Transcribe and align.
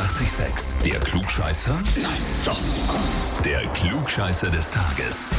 886, 0.00 0.90
der 0.90 0.98
Klugscheißer? 1.00 1.74
Nein, 2.00 2.10
doch. 2.46 2.58
Der 3.44 3.60
Klugscheißer 3.74 4.48
des 4.48 4.70
Tages. 4.70 5.30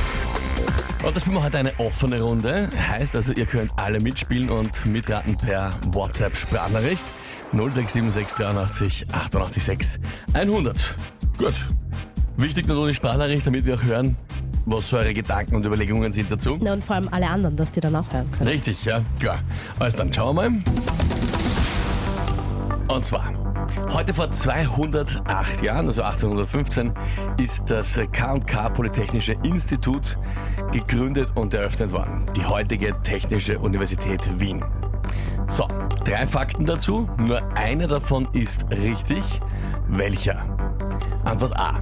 Und 1.04 1.16
das 1.16 1.24
spielen 1.24 1.38
wir 1.38 1.44
heute 1.44 1.58
eine 1.58 1.80
offene 1.80 2.22
Runde. 2.22 2.70
Heißt 2.78 3.16
also, 3.16 3.34
ihr 3.34 3.48
könnt 3.48 3.72
alle 3.78 4.00
mitspielen 4.00 4.52
und 4.52 4.86
mitraten 4.86 5.36
per 5.36 5.74
WhatsApp-Sprachnachricht 5.88 7.04
0676 7.54 9.08
88 9.12 9.64
6 9.64 10.00
100. 10.34 10.96
Gut. 11.40 11.56
Wichtig 12.38 12.68
nur 12.68 12.88
die 12.88 12.94
Sprachnachricht, 12.94 13.48
damit 13.48 13.66
wir 13.66 13.76
auch 13.76 13.84
hören, 13.84 14.16
was 14.66 14.94
eure 14.94 15.16
Gedanken 15.16 15.56
und 15.56 15.66
Überlegungen 15.66 16.12
sind 16.12 16.32
dazu. 16.32 16.60
Na, 16.62 16.74
und 16.74 16.86
vor 16.86 16.98
allem 16.98 17.10
alle 17.10 17.28
anderen, 17.28 17.56
dass 17.56 17.72
die 17.72 17.80
dann 17.82 17.96
auch 17.96 18.14
hören 18.14 18.30
können. 18.30 18.48
Richtig, 18.48 18.86
ja, 18.86 19.02
klar. 19.20 19.40
Also 19.80 19.98
dann 19.98 20.14
schauen 20.14 20.36
wir 20.36 20.50
mal. 20.50 20.62
Und 22.90 23.06
zwar, 23.06 23.41
heute 23.92 24.14
vor 24.14 24.32
208 24.32 25.62
Jahren, 25.62 25.88
also 25.88 26.04
1815, 26.04 26.94
ist 27.38 27.70
das 27.70 28.00
K&K 28.12 28.70
Polytechnische 28.70 29.34
Institut 29.44 30.18
gegründet 30.72 31.30
und 31.36 31.54
eröffnet 31.54 31.92
worden. 31.92 32.26
Die 32.36 32.46
heutige 32.46 32.96
Technische 33.02 33.60
Universität 33.60 34.40
Wien. 34.40 34.64
So, 35.48 35.68
drei 36.06 36.26
Fakten 36.28 36.66
dazu. 36.66 37.10
Nur 37.18 37.42
einer 37.58 37.88
davon 37.88 38.28
ist 38.34 38.66
richtig. 38.72 39.24
Welcher? 39.88 40.46
Antwort 41.26 41.58
A. 41.58 41.82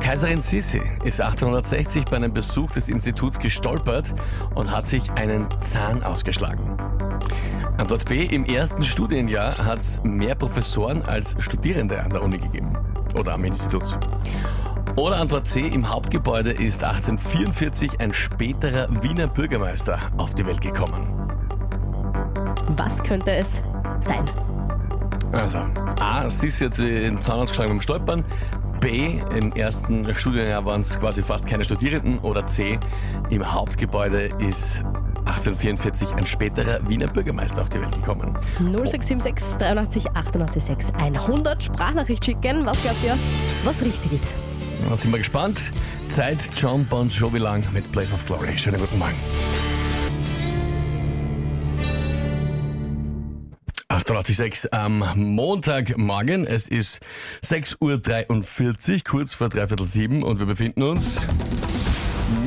Kaiserin 0.00 0.40
Sissi 0.40 0.82
ist 1.04 1.20
1860 1.20 2.04
bei 2.04 2.16
einem 2.16 2.32
Besuch 2.32 2.70
des 2.70 2.88
Instituts 2.88 3.38
gestolpert 3.38 4.14
und 4.54 4.70
hat 4.70 4.86
sich 4.86 5.10
einen 5.12 5.48
Zahn 5.60 6.02
ausgeschlagen. 6.02 6.76
Antwort 7.78 8.06
B. 8.06 8.24
Im 8.24 8.46
ersten 8.46 8.82
Studienjahr 8.82 9.58
hat 9.58 9.80
es 9.80 10.00
mehr 10.02 10.34
Professoren 10.34 11.02
als 11.02 11.36
Studierende 11.38 12.02
an 12.02 12.10
der 12.10 12.22
Uni 12.22 12.38
gegeben. 12.38 12.74
Oder 13.14 13.34
am 13.34 13.44
Institut. 13.44 13.98
Oder 14.96 15.18
Antwort 15.18 15.46
C. 15.46 15.60
Im 15.60 15.90
Hauptgebäude 15.90 16.52
ist 16.52 16.82
1844 16.82 18.00
ein 18.00 18.14
späterer 18.14 18.88
Wiener 19.02 19.26
Bürgermeister 19.26 20.00
auf 20.16 20.34
die 20.34 20.46
Welt 20.46 20.62
gekommen. 20.62 21.30
Was 22.70 23.02
könnte 23.02 23.32
es 23.32 23.62
sein? 24.00 24.30
Also, 25.32 25.58
A. 26.00 26.30
Sissi 26.30 26.64
hat 26.64 26.74
sich 26.74 26.86
den 26.86 27.20
Zahn 27.20 27.40
ausgeschlagen 27.40 27.72
beim 27.72 27.82
Stolpern. 27.82 28.24
B. 28.80 29.20
Im 29.36 29.52
ersten 29.52 30.14
Studienjahr 30.14 30.64
waren 30.64 30.80
es 30.80 30.98
quasi 30.98 31.22
fast 31.22 31.46
keine 31.46 31.64
Studierenden. 31.64 32.20
Oder 32.20 32.46
C. 32.46 32.78
Im 33.28 33.52
Hauptgebäude 33.52 34.30
ist 34.38 34.82
1844 35.26 36.12
ein 36.14 36.24
späterer 36.24 36.88
Wiener 36.88 37.08
Bürgermeister 37.08 37.62
auf 37.62 37.68
die 37.68 37.80
Welt 37.80 37.92
gekommen. 37.92 38.36
0676 38.58 39.58
83 39.58 40.10
88 40.10 40.62
6 40.62 40.90
100 40.94 41.62
Sprachnachricht 41.62 42.24
schicken. 42.24 42.64
Was 42.64 42.80
glaubt 42.82 43.02
ihr, 43.04 43.16
was 43.64 43.82
richtig 43.82 44.12
ist? 44.12 44.34
Da 44.88 44.96
sind 44.96 45.10
wir 45.10 45.18
gespannt. 45.18 45.72
Zeit 46.08 46.38
John 46.56 46.84
Bon 46.84 47.08
Jovi 47.08 47.38
lang 47.38 47.64
mit 47.72 47.90
Place 47.92 48.12
of 48.12 48.24
Glory. 48.26 48.56
Schönen 48.56 48.78
guten 48.78 48.98
Morgen. 48.98 49.16
886 53.88 54.72
am 54.72 55.04
Montagmorgen. 55.16 56.46
Es 56.46 56.68
ist 56.68 57.00
6.43 57.44 58.92
Uhr, 58.94 59.00
kurz 59.04 59.34
vor 59.34 59.48
dreiviertel 59.48 59.88
sieben 59.88 60.22
und 60.22 60.38
wir 60.38 60.46
befinden 60.46 60.82
uns 60.82 61.18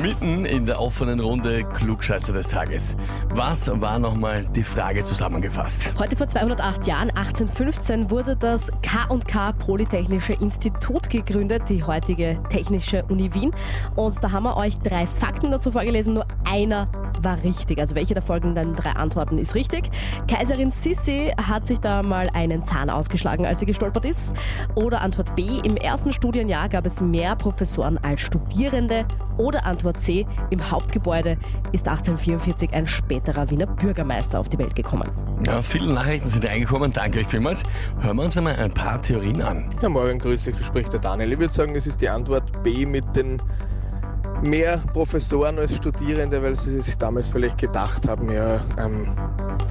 mitten 0.00 0.44
in 0.44 0.66
der 0.66 0.80
offenen 0.80 1.20
Runde 1.20 1.64
Klugscheißer 1.64 2.32
des 2.32 2.48
Tages. 2.48 2.96
Was 3.30 3.70
war 3.80 3.98
nochmal 3.98 4.44
die 4.46 4.62
Frage 4.62 5.04
zusammengefasst? 5.04 5.94
Heute 5.98 6.16
vor 6.16 6.28
208 6.28 6.86
Jahren, 6.86 7.10
1815, 7.10 8.10
wurde 8.10 8.36
das 8.36 8.68
K&K 8.82 9.52
Polytechnische 9.52 10.34
Institut 10.34 11.08
gegründet, 11.08 11.62
die 11.68 11.82
heutige 11.82 12.40
Technische 12.50 13.04
Uni 13.08 13.32
Wien. 13.34 13.52
Und 13.96 14.22
da 14.22 14.32
haben 14.32 14.44
wir 14.44 14.56
euch 14.56 14.78
drei 14.78 15.06
Fakten 15.06 15.50
dazu 15.50 15.70
vorgelesen, 15.70 16.14
nur 16.14 16.26
einer 16.44 16.88
war 17.24 17.42
richtig. 17.42 17.78
Also 17.78 17.94
welche 17.94 18.14
der 18.14 18.22
folgenden 18.22 18.74
drei 18.74 18.90
Antworten 18.90 19.38
ist 19.38 19.54
richtig? 19.54 19.90
Kaiserin 20.28 20.70
Sissi 20.70 21.32
hat 21.36 21.66
sich 21.66 21.78
da 21.78 22.02
mal 22.02 22.30
einen 22.32 22.64
Zahn 22.64 22.90
ausgeschlagen, 22.90 23.46
als 23.46 23.60
sie 23.60 23.66
gestolpert 23.66 24.04
ist. 24.04 24.34
Oder 24.74 25.00
Antwort 25.00 25.34
B, 25.36 25.60
im 25.64 25.76
ersten 25.76 26.12
Studienjahr 26.12 26.68
gab 26.68 26.86
es 26.86 27.00
mehr 27.00 27.36
Professoren 27.36 27.98
als 27.98 28.20
Studierende. 28.20 29.06
Oder 29.38 29.64
Antwort 29.64 29.98
C, 30.00 30.26
im 30.50 30.70
Hauptgebäude 30.70 31.38
ist 31.72 31.88
1844 31.88 32.74
ein 32.74 32.86
späterer 32.86 33.48
Wiener 33.50 33.66
Bürgermeister 33.66 34.38
auf 34.38 34.50
die 34.50 34.58
Welt 34.58 34.74
gekommen. 34.74 35.10
Ja, 35.46 35.62
viele 35.62 35.92
Nachrichten 35.94 36.28
sind 36.28 36.44
reingekommen. 36.44 36.92
Danke 36.92 37.20
euch 37.20 37.26
vielmals. 37.26 37.62
Hören 38.00 38.16
wir 38.18 38.24
uns 38.24 38.36
einmal 38.36 38.56
ein 38.56 38.72
paar 38.72 39.00
Theorien 39.00 39.40
an. 39.40 39.70
Ja, 39.80 39.88
morgen 39.88 40.18
grüß 40.18 40.44
dich, 40.44 40.56
so 40.56 40.64
spricht 40.64 40.92
der 40.92 41.00
Daniel. 41.00 41.32
Ich 41.32 41.38
würde 41.38 41.52
sagen, 41.52 41.74
es 41.74 41.86
ist 41.86 42.02
die 42.02 42.08
Antwort 42.10 42.62
B 42.62 42.84
mit 42.84 43.16
den 43.16 43.40
mehr 44.42 44.82
Professoren 44.92 45.58
als 45.58 45.76
Studierende, 45.76 46.42
weil 46.42 46.56
sie 46.56 46.80
sich 46.80 46.96
damals 46.96 47.28
vielleicht 47.28 47.58
gedacht 47.58 48.08
haben, 48.08 48.30
ja, 48.32 48.64
ähm, 48.78 49.08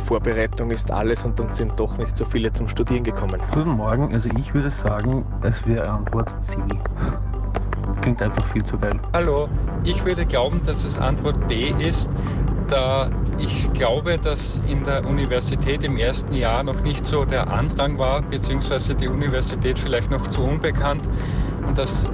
Vorbereitung 0.06 0.72
ist 0.72 0.92
alles 0.92 1.26
und 1.26 1.40
dann 1.40 1.54
sind 1.54 1.80
doch 1.80 1.98
nicht 1.98 2.16
so 2.16 2.26
viele 2.26 2.52
zum 2.52 2.68
Studieren 2.68 3.04
gekommen. 3.04 3.42
Guten 3.54 3.72
Morgen, 3.72 4.14
also 4.14 4.30
ich 4.38 4.54
würde 4.54 4.70
sagen, 4.70 5.26
es 5.44 5.66
wäre 5.68 5.88
Antwort 5.88 6.44
C. 6.44 6.58
Klingt 8.02 8.22
einfach 8.22 8.46
viel 8.48 8.64
zu 8.64 8.78
geil. 8.78 9.00
Hallo, 9.14 9.48
ich 9.84 10.04
würde 10.06 10.26
glauben, 10.26 10.62
dass 10.66 10.84
es 10.84 10.98
Antwort 10.98 11.48
B 11.48 11.74
ist, 11.80 12.10
da 12.70 13.10
ich 13.38 13.72
glaube, 13.74 14.18
dass 14.18 14.62
in 14.68 14.84
der 14.84 15.06
Universität 15.06 15.84
im 15.84 15.98
ersten 15.98 16.34
Jahr 16.34 16.64
noch 16.64 16.82
nicht 16.84 17.06
so 17.06 17.26
der 17.26 17.48
Andrang 17.50 17.98
war, 17.98 18.22
beziehungsweise 18.22 18.96
die 18.96 19.08
Universität 19.08 19.80
vielleicht 19.80 20.12
noch 20.12 20.28
zu 20.28 20.42
unbekannt 20.42 21.08
und 21.66 21.78
dass 21.78 22.08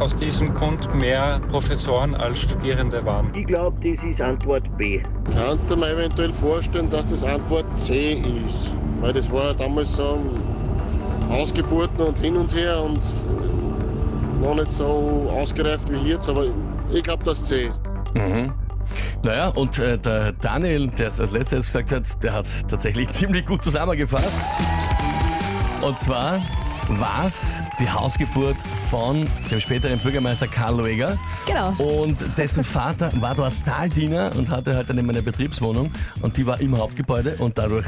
aus 0.00 0.16
diesem 0.16 0.54
Grund 0.54 0.92
mehr 0.94 1.40
Professoren 1.50 2.14
als 2.14 2.40
Studierende 2.40 3.04
waren. 3.04 3.34
Ich 3.34 3.46
glaube, 3.46 3.76
das 3.86 4.02
ist 4.04 4.20
Antwort 4.20 4.64
B. 4.78 5.00
Könnte 5.32 5.76
man 5.76 5.90
eventuell 5.90 6.30
vorstellen, 6.30 6.88
dass 6.88 7.06
das 7.06 7.22
Antwort 7.22 7.66
C 7.78 8.22
ist. 8.46 8.74
Weil 9.00 9.12
das 9.12 9.30
war 9.30 9.48
ja 9.48 9.54
damals 9.54 9.96
so 9.96 10.18
Hausgeburten 11.28 12.06
und 12.06 12.18
hin 12.18 12.36
und 12.36 12.54
her 12.54 12.82
und 12.82 13.00
noch 14.40 14.54
nicht 14.54 14.72
so 14.72 15.28
ausgereift 15.30 15.90
wie 15.90 16.08
jetzt, 16.08 16.28
aber 16.28 16.46
ich 16.92 17.02
glaube, 17.02 17.22
dass 17.24 17.44
C 17.44 17.66
ist. 17.66 17.82
Mhm. 18.14 18.52
Naja, 19.22 19.48
und 19.48 19.78
äh, 19.78 19.98
der 19.98 20.32
Daniel, 20.32 20.88
der 20.88 21.08
es 21.08 21.20
als 21.20 21.30
letztes 21.30 21.66
gesagt 21.66 21.92
hat, 21.92 22.22
der 22.22 22.32
hat 22.32 22.46
tatsächlich 22.68 23.08
ziemlich 23.10 23.44
gut 23.44 23.62
zusammengefasst. 23.62 24.40
Und 25.82 25.98
zwar 25.98 26.40
war 26.98 27.26
es 27.26 27.54
die 27.78 27.88
Hausgeburt 27.88 28.56
von 28.90 29.28
dem 29.50 29.60
späteren 29.60 29.98
Bürgermeister 29.98 30.48
Karl 30.48 30.78
Lueger. 30.78 31.16
Genau. 31.46 31.72
Und 31.78 32.16
dessen 32.36 32.64
Vater 32.64 33.10
war 33.20 33.34
dort 33.34 33.54
Saaldiener 33.54 34.32
und 34.36 34.48
hatte 34.48 34.74
halt 34.74 34.90
dann 34.90 34.98
immer 34.98 35.12
eine 35.12 35.22
Betriebswohnung 35.22 35.90
und 36.22 36.36
die 36.36 36.46
war 36.46 36.60
im 36.60 36.76
Hauptgebäude 36.76 37.36
und 37.38 37.58
dadurch, 37.58 37.86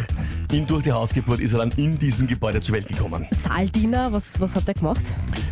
ihn 0.52 0.66
durch 0.66 0.84
die 0.84 0.92
Hausgeburt, 0.92 1.40
ist 1.40 1.52
er 1.52 1.60
dann 1.60 1.72
in 1.72 1.98
diesem 1.98 2.26
Gebäude 2.26 2.60
zur 2.60 2.76
Welt 2.76 2.86
gekommen. 2.86 3.26
Saaldiener, 3.32 4.12
was, 4.12 4.38
was 4.40 4.54
hat 4.54 4.68
er 4.68 4.74
gemacht? 4.74 5.04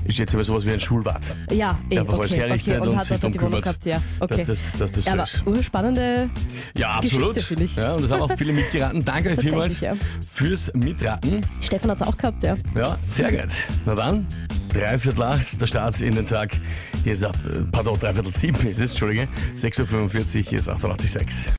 Ist 0.05 0.19
jetzt 0.19 0.35
aber 0.35 0.45
sowas 0.45 0.65
wie 0.67 0.73
ein 0.73 0.81
Schulwart. 0.81 1.37
Ja, 1.53 1.79
eh, 1.89 1.95
Der 1.95 2.01
einfach 2.03 2.15
okay, 2.15 2.23
alles 2.23 2.37
herrichtet 2.37 2.75
okay. 2.75 2.83
und, 2.83 2.89
und 2.89 2.97
hat 2.97 3.05
sich 3.05 3.21
darum 3.21 3.37
kümmert, 3.37 3.63
gehabt, 3.63 3.85
ja. 3.85 4.03
Okay. 4.21 4.37
dass 4.37 4.47
das, 4.47 4.79
dass 4.79 4.93
das 4.93 5.05
ja, 5.05 5.13
so 5.13 5.19
aber 5.19 5.25
ist. 5.25 5.47
urspannende 5.47 6.31
Ja, 6.77 6.91
absolut. 6.95 7.35
Geschichte, 7.35 7.65
ich. 7.65 7.77
Ja, 7.77 7.95
und 7.95 8.03
das 8.05 8.11
haben 8.11 8.23
auch 8.23 8.37
viele 8.37 8.53
mitgeraten. 8.53 9.05
Danke 9.05 9.31
euch 9.31 9.41
vielmals 9.41 9.81
Tatsächlich, 9.81 10.29
fürs 10.31 10.73
Mitraten. 10.75 11.41
Stefan 11.61 11.91
hat 11.91 12.01
es 12.01 12.07
auch 12.07 12.17
gehabt, 12.17 12.43
ja. 12.43 12.57
Ja, 12.75 12.97
sehr 13.01 13.31
gut. 13.31 13.51
Na 13.87 13.95
dann, 13.95 14.27
dreiviertel 14.73 15.23
acht, 15.23 15.61
der 15.61 15.67
Start 15.67 16.01
in 16.01 16.15
den 16.15 16.27
Tag. 16.27 16.59
Hier 17.05 17.13
ist, 17.13 17.23
äh, 17.23 17.31
pardon, 17.71 17.99
dreiviertel 17.99 18.33
sieben 18.33 18.57
ist 18.69 18.81
es, 18.81 18.91
Entschuldige. 18.91 19.29
6.45 19.57 20.37
Uhr, 20.39 20.43
hier 20.49 20.59
ist 20.59 20.69
886. 20.69 21.49